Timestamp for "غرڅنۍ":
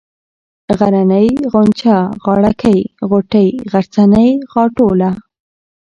3.71-4.29